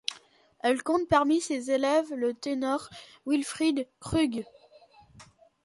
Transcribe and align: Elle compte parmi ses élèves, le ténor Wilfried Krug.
Elle 0.61 0.81
compte 0.81 1.07
parmi 1.07 1.41
ses 1.41 1.69
élèves, 1.69 2.11
le 2.15 2.33
ténor 2.33 2.89
Wilfried 3.27 3.87
Krug. 3.99 4.43